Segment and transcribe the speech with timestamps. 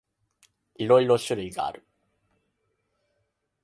[0.77, 1.85] いろいろ種類がある。